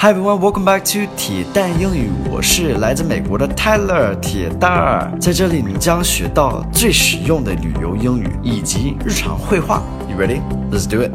[0.00, 2.08] Hi everyone, welcome back to 铁蛋英语。
[2.30, 9.82] 我是来自美国的 Tyler 铁蛋儿，在这里你将学到最实用的旅游英语以及日常会话。
[10.08, 10.40] You ready?
[10.70, 11.10] Let's do it.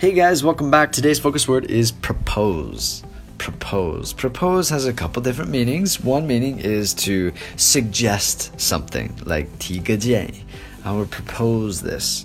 [0.00, 0.90] Hey guys, welcome back.
[0.90, 3.02] Today's focus word is propose.
[3.38, 4.12] Propose.
[4.12, 6.00] Propose has a couple different meanings.
[6.04, 10.42] One meaning is to suggest something, like 提个建议.
[10.82, 12.24] I would propose this.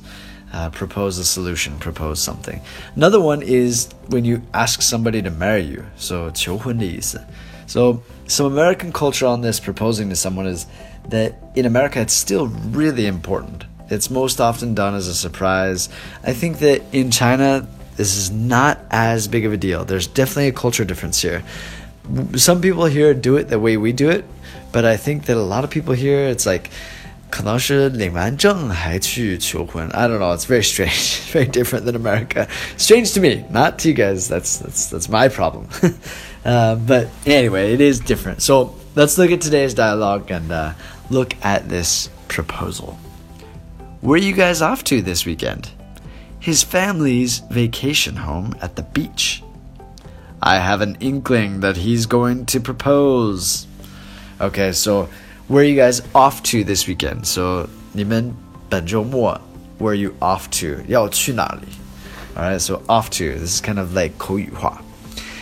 [0.52, 2.60] uh, propose a solution, propose something.
[2.94, 5.84] Another one is when you ask somebody to marry you.
[5.96, 7.20] So 求婚的意思.
[7.66, 10.66] So some American culture on this proposing to someone is
[11.10, 13.64] that in America it's still really important.
[13.90, 15.88] It's most often done as a surprise.
[16.24, 17.66] I think that in China
[17.96, 19.84] this is not as big of a deal.
[19.84, 21.42] There's definitely a culture difference here.
[22.36, 24.24] Some people here do it the way we do it,
[24.70, 26.70] but I think that a lot of people here it's like
[27.30, 29.88] 可能是领完证还去求婚。
[29.88, 30.36] I don't know.
[30.36, 31.20] It's very strange.
[31.32, 32.48] Very different than America.
[32.76, 34.28] Strange to me, not to you guys.
[34.28, 35.68] That's that's that's my problem.
[36.44, 38.42] uh, but anyway, it is different.
[38.42, 40.72] So let's look at today's dialogue and uh,
[41.10, 42.98] look at this proposal.
[44.00, 45.70] Where are you guys off to this weekend?
[46.38, 49.42] His family's vacation home at the beach.
[50.40, 53.66] I have an inkling that he's going to propose.
[54.40, 55.08] Okay, so
[55.50, 57.24] where are you guys off to this weekend?
[57.26, 58.34] So 你们
[58.68, 59.40] 本周末
[59.78, 60.82] where are you off to?
[60.88, 61.68] 要去哪里?
[62.36, 63.38] Alright, so off to.
[63.38, 64.82] This is kind of like 口语化.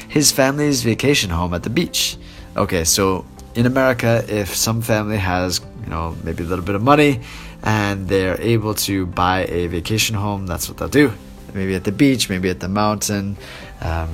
[0.08, 2.16] His family's vacation home at the beach.
[2.56, 6.82] Okay, so in America, if some family has, you know, maybe a little bit of
[6.82, 7.20] money
[7.62, 11.12] and they're able to buy a vacation home, that's what they'll do.
[11.52, 13.36] Maybe at the beach, maybe at the mountain.
[13.80, 14.08] Um,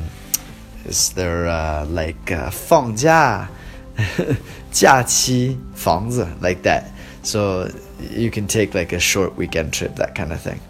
[0.84, 3.48] is there uh, like uh, 放假?
[4.72, 6.84] 假期房子 like that.
[7.22, 7.68] So
[8.14, 10.60] you can take like a short weekend trip, that kind of thing.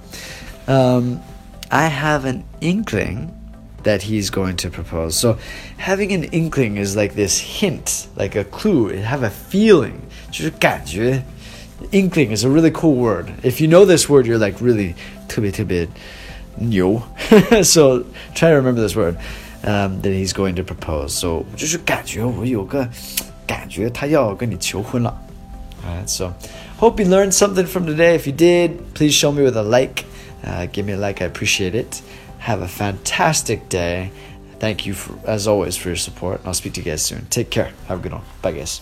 [0.66, 1.20] Um,
[1.70, 3.32] I have an inkling
[3.84, 5.16] that he's going to propose.
[5.16, 5.38] So
[5.78, 8.92] having an inkling is like this hint, like a clue.
[8.92, 10.00] You have a feeling.
[10.30, 11.22] 就是感觉.
[11.92, 13.32] Inkling is a really cool word.
[13.42, 14.94] If you know this word, you're like really
[15.28, 15.88] 特别特别
[16.58, 17.02] 牛.
[17.62, 19.16] so try to remember this word
[19.64, 21.08] um, that he's going to propose.
[21.08, 22.88] So 就是感觉我有个
[23.46, 25.16] 感觉他要跟你求婚了。
[25.84, 26.34] Alright, so
[26.78, 28.14] hope you learned something from today.
[28.16, 30.04] If you did, please show me with a like.
[30.44, 32.02] Uh, give me a like, I appreciate it.
[32.38, 34.10] Have a fantastic day.
[34.58, 36.42] Thank you, for, as always, for your support.
[36.44, 37.26] I'll speak to you guys soon.
[37.30, 37.72] Take care.
[37.88, 38.22] Have a good one.
[38.42, 38.78] Bye, guys.